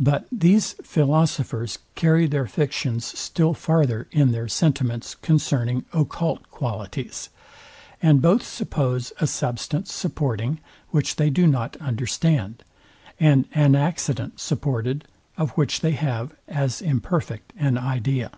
But 0.00 0.26
these 0.32 0.72
philosophers 0.82 1.80
carry 1.94 2.26
their 2.26 2.46
fictions 2.46 3.04
still 3.06 3.52
farther 3.52 4.08
in 4.10 4.32
their 4.32 4.48
sentiments 4.48 5.16
concerning 5.16 5.84
occult 5.92 6.50
qualities, 6.50 7.28
and 8.00 8.22
both 8.22 8.42
suppose 8.42 9.12
a 9.20 9.26
substance 9.26 9.92
supporting, 9.92 10.60
which 10.92 11.16
they 11.16 11.28
do 11.28 11.46
not 11.46 11.76
understand, 11.76 12.64
and 13.20 13.46
an 13.52 13.74
accident 13.76 14.40
supported, 14.40 15.04
of 15.36 15.50
which 15.58 15.80
they 15.80 15.92
have 15.92 16.32
as 16.48 16.80
imperfect 16.80 17.52
an 17.58 17.76
idea. 17.76 18.30